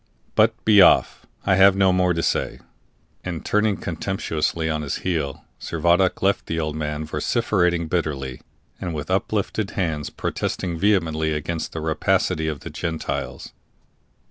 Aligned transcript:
But 0.33 0.65
be 0.65 0.81
off! 0.81 1.27
I 1.45 1.57
have 1.57 1.75
no 1.75 1.93
more 1.93 2.15
to 2.15 2.23
say." 2.23 2.59
And, 3.23 3.45
turning 3.45 3.77
contemptuously 3.77 4.67
on 4.67 4.81
his 4.81 4.95
heel, 5.05 5.45
Servadac 5.59 6.23
left 6.23 6.47
the 6.47 6.59
old 6.59 6.75
man 6.75 7.05
vociferating 7.05 7.87
bitterly, 7.87 8.41
and 8.79 8.95
with 8.95 9.11
uplifted 9.11 9.69
hands 9.77 10.09
protesting 10.09 10.79
vehemently 10.79 11.33
against 11.33 11.71
the 11.73 11.81
rapacity 11.81 12.47
of 12.47 12.61
the 12.61 12.71
Gentiles. 12.71 13.53